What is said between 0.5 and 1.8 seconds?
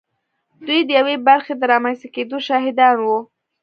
دوی د یوې برخې د